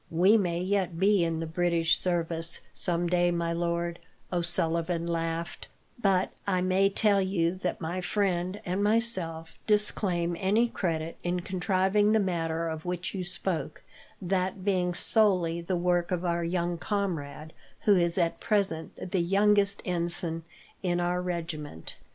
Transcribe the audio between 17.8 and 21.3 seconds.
who is at present the youngest ensign in our